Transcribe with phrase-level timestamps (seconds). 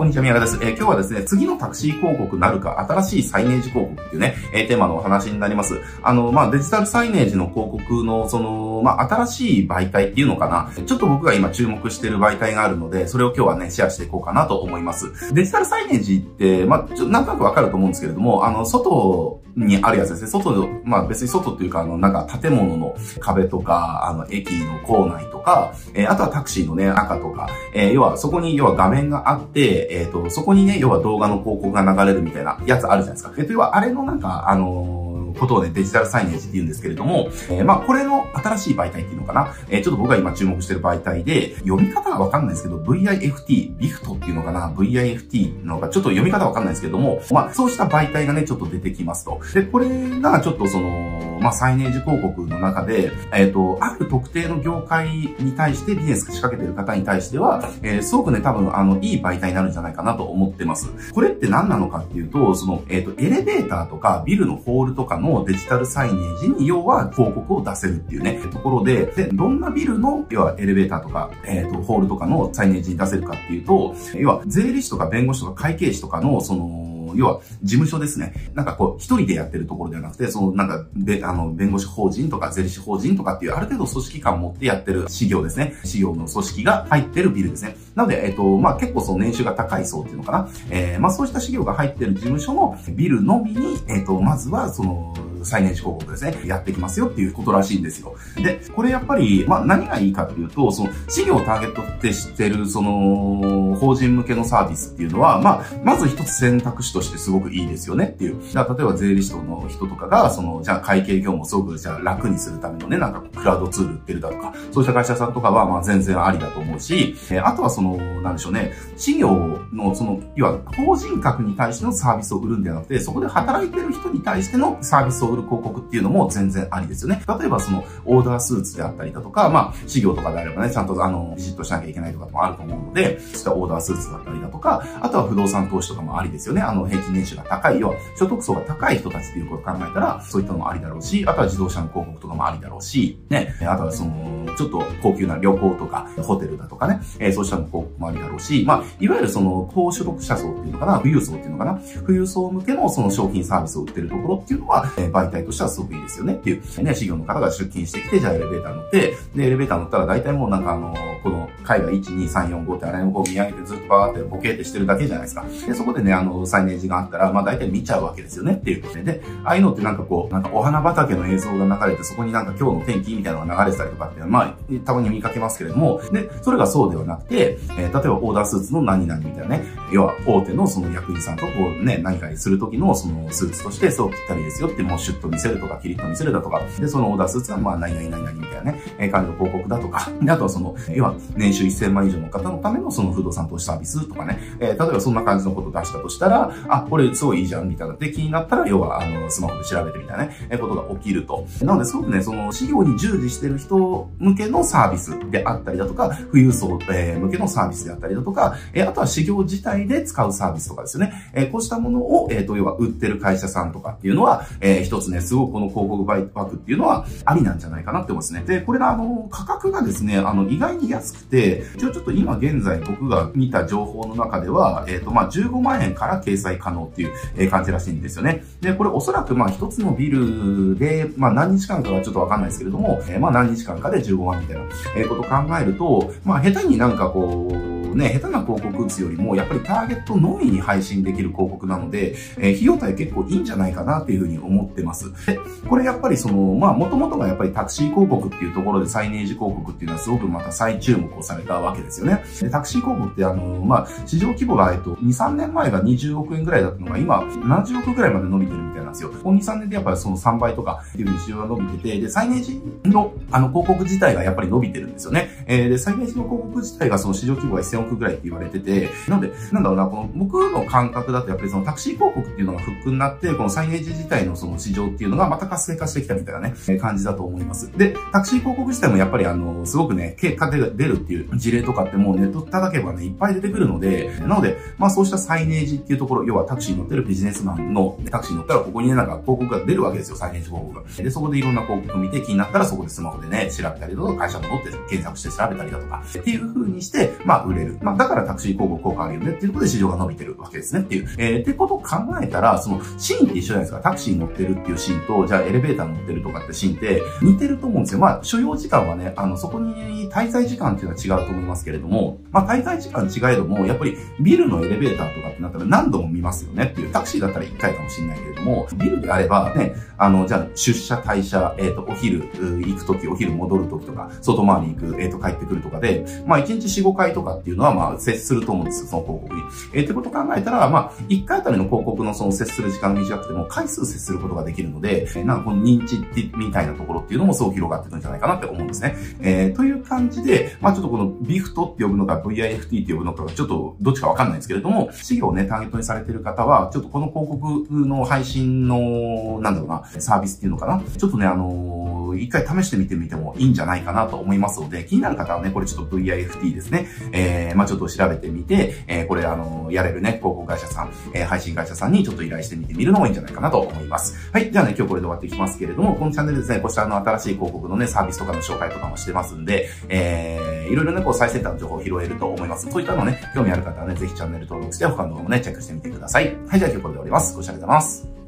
[0.00, 0.58] こんにちは、宮川です。
[0.62, 5.78] えー今日はですね、次のタクシー広告なるか、新しいサイネージ広告っていうね、えーテーマのお話になります。
[6.02, 10.70] あの、まあ、デジタルサイネージの広告の、その、まあ、新しい媒体っていうのかな。
[10.86, 15.34] ちょっと僕が今注目してる媒体があるので、それを今日はね、シェアしていこうかなと思います。
[15.34, 20.28] デジタルサイネージって、まあ、ちょなんとなくわかると思うんですけれども、あの、外にあるやつですね。
[20.28, 33.34] 外の、まあ、別に外っていうか、あの、なんか建物の壁とか、あの、駅の構内とか、えーあとはタクシーのね、中とか、えー要はそこに要は画面があって、えっ、と、そこにね、要は動画の広告が流れるみたいなやつあるじゃないですか。
[33.36, 39.54] えっ、と、要はあれのなんか、あのーことをね、デジタルサイネージって言うんですけれども、えーまあ、これの新しい媒体っていうのかな？
[39.68, 49.40] えーちょっと僕が今注目してる媒体で、読み方がわかんないですけど、VIFT、ビフトっていうのかな ?VIFT のか、ちょっと読み方わかんないですけども、まあ、そうした媒体がね、ちょっと出てきますと。
[49.54, 49.88] で、これ
[50.20, 55.08] がちょっとその、まあ、サイネージ広告の中で、えっ、と、ある特定の業界
[55.38, 61.12] に対してビジネス仕掛けてる方に対しては、えーすごくね、多分、あの、いい媒体になるんじゃないかなと思ってます。
[61.12, 78.50] これって何なのかっていうと、その、えっ、と、エレベーターとかビルのホールとかのデジタルサイネージに、要は広告を出せるっていうね、ところで、で、どんなビルの、要はエレベーターとか、えっ、と、ホールとかのサイネージに出せるかっていうと、要は、税理士とか弁護士とか会計士とかの、その、要は、事務所ですね。
[78.54, 85.74] なんかこう、一人でやってるところではなくて、その、なんか、べ、あの、弁護士法人とか税理士法人とかっていう、ある程度組織感を持ってやってる事業ですね。
[85.84, 87.76] 事業の組織が入ってるビルですね。
[87.94, 90.48] なので、えっ、と、まあ、結構その年収が高い層っていうのかな。
[90.70, 96.40] えー、まあ、そうした事業が入ってる事務所のビルのみに、えっ、と、まずは、その、最年次広告ですね。
[96.44, 98.14] やってきますよっていうことらしいんですよ。
[98.36, 108.36] で、これやっぱり、まあ何がいいかっていうと、その、事業をターゲットってしてる、その、法人向けのサービスっていうのは、まあ、まず一つ選択肢としてすごくいいですよねっていう。
[108.54, 119.30] だから例えば税理士の人とかが、その、じゃあ会計業務をすごく、じゃあ楽にするためのね、なんかクラウドツール売ってるだとか、そうした会社さんとかは、ま全然ありだと思うし、えーあとはその、なんでしょうね、事業
[119.72, 127.22] の、その、要は、法人格に対してのサービスを売るんではなくて、そこで働いてる人に対してのサービスを売る広告っていうのも全然ありですよね。
[127.26, 136.60] 例えばその、オーダースーツであったりだとか、まあ、事業とかであればね、ちゃんとあの、ビジットしなきゃいけないとかもあると思うので、そうしたオーダースーツだったりだとか、あとは不動産投資とかもありですよね。
[136.62, 165.44] あの、平均年収が高い、要は、所得層が高い人たちっていうことを考えたら、そういったのもありだろうし、あとは自動車の広告とかもありだろうし、ね、あとはその、ちょっと高級な旅行とか、ホテルだとかね、えーそうしたの広告もありだろうし、まあ、いわゆるその、高所得者層っていうのかな、富裕層っていうのかな、富裕層向けのその商品サービスを売ってるところっていうのは、えー媒体としてはすごくいいですよねっていう、ね、事業の方が出勤してきて、じゃあエレベーター乗って、で、エレベーター乗ったら大体もうなんかあの、この階が1、2、3、4、5ってあれをこう見上げてずっとバーってボケーってしてるだけじゃないですか。
[165.66, 169.02] で、そこでね、あの、サイネージがあったら、まあ大体見ちゃうわけですよねっていうこと。
[169.02, 174.54] で、ああいうのってなんかこう、なんかお花畑の映像が流れて、そこになんか今日の天気みたいなのが流れてたりとかって、まあ、
[174.84, 197.94] たまに見かけますけれども、で、それがそうではなくて、えー例えばオーダースーツの何々みたいなね、要は大手のその役員さんとこうね、何かする時のそのスーツとしてそうぴったりですよってもうシュッと見せるとかキリッと見せるだとか、で、そのオーダースーツがまあ何々何々みたいなね、えー感じの広告だとか、 で、あとはその、要は年収1000万以上の方のためのその不動産投資サービスとかね、えー例えばそんな感じのことを出したとしたら、あ、これすごいいいじゃんみたいな。
[197.94, 201.46] で、気になったら、要はあの、スマホで調べてみたいなね、えーことが起きると。
[201.62, 211.12] なので、すごくね、その、事業に従事してる人向けのサービスであったりだとか、富裕層、えー向けのサービスであったりだとか、えーあとは事業自体で使うサービスとかですよね。
[211.34, 218.42] えーこうしたものを、えっ、と、要は売ってる会社さんとかっていうのは、えー一つね、すごくこの広告枠っていうのはありなんじゃないかなって思いますね。
[218.42, 228.44] で、これがあの、価格がですね、あの、意外に安くて、一応ちょっと今現在僕が見た情報の中では、えっ、と、まあ、15万円から掲載可能っていう、感じらしいんですよね。
[228.60, 234.62] で、これおそらくまあ、一つのビルで、まあ、何日間かはちょっとわかんないですけれども、えーまあ、何日間かで15万みたいな、
[234.96, 237.54] えーこと考えると、まあ、下手になんかこう、
[237.94, 245.10] ね、下手な広告打つよりも、やっぱりターゲットのみに配信できる広告なので、えー費用対結構いいんじゃないかなっていうふうに思ってます。
[245.26, 252.22] で、これやっぱりその、まあ、もともとがやっぱりタクシー広告っていうところでサイネージ広告っていうのはすごくまた再注目をされたわけですよね。
[252.40, 259.10] で、タクシー広告ってあの、まあ、市場規模が、えっと、2、3年前が20億円ぐらいだったのが、今、70億ぐらいまで伸びてるみたいなんですよ。
[259.10, 265.44] この2、3年でやっぱりその3倍とかっていうふうに市場が伸びてて、で、サイネージの、あの、広告自体がやっぱり伸びてるんですよね。
[265.46, 277.70] えーで、サイネージの広告自体がその市場規模が1000億ぐらいって言われてて、なので、なんだろうな、この僕の感覚だとやっぱりそのタクシー広告っていうのがフックになって、このサイネージ自体のその市場っていうのがまた活性化してきたみたいなね、えー感じだと思います。
[277.76, 291.02] で、タクシー広告自体もやっぱりあの、すごくね、結果で出るっていう事例とかってもうネット叩けばね、いっぱい出てくるので、なので、まあそうしたサイネージっていうところ、要はタクシーに乗ってるビジネスマンの、タクシーに乗ったらここにね、なんか広告が出るわけですよ、サイネージ広告が。
[291.02, 297.78] で、そこでいろんな広告見て気になったらそこでスマホでね、調べたりとか、会社戻って検索して調べたりだとか、っていう風にして、まあ売れるる。
[297.82, 301.08] まあ、だからタクシー広告効果あるよねっていうことで市場が伸びてるわけですねっていう。
[301.18, 303.80] えー、ってことを考えたら、そのシーンって一緒じゃないですか。
[303.80, 308.00] タクシー乗ってるっていうシーンと、じゃあエレベーター乗ってるとかってシーンって似てると思うんですよ。
[308.00, 316.92] まあ、所要時間はね、あの、そこに滞在時間っていうのは違うと思いますけれども、まあ、滞在時間違えども、やっぱりビルのエレベーターとかってなったら何度も見ますよねっていう。
[316.92, 322.20] タクシーだったら1回かもしれないけれども、ビルであればね、あの、じゃあ出社、退社、えっ、ー、と、お昼
[322.64, 329.42] 行くとき、お昼戻るときとか、外回り行く、えっ、ー、と、帰ってくるとかで、まあ、1日4、5回とかっていうのは、まあ、接すると思うんですよ、その広告に。
[329.74, 335.98] えー、ってことを考えたら、まあ、1回あたりの広告のその接する時間が短くても、回数接することができるので、なんかこの認知
[336.36, 338.96] みたいなところっていうのもすごく広がってるんじゃないかなって思うんですね。
[339.20, 350.82] えー、という感じで、まあ、ちょっとこのビフトって呼ぶのか VIFT って呼ぶのかちょっとどっちかわかんないんですけれども、事業をね、ターゲットにされてる方は、ちょっとこの広告の配信の、なんだろうな、サービスっていうのかな。
[350.96, 356.86] ちょっとね、あのー、一回試してみてみてもいいんじゃないかなと思いますので、気になる方はね、これちょっと VIFT ですね。
[357.12, 364.30] えー、まあちょっと調べてみて、えー、これあの、やれるね、広告会社さん、えー、配信会社さんにちょっと依頼してみてみるのもいいんじゃないかなと思います。
[364.32, 364.50] はい。
[364.50, 372.68] じゃあね、今日これで終わっていきますけれども、このチャンネルですね、こちらの新しい広告のね、サービスとかの紹介とかもしてますんで、えー、いろいろね、こう最先端の情報を拾えると思います。
[372.70, 376.36] そういったのね、興味ある方はね、ぜひチャンネル登録して他の動画もね、チェックしてみてください。
[376.48, 376.58] はい。
[376.58, 377.34] じゃあ今日これで終わります。
[377.34, 378.19] ご視聴ありがとうございます。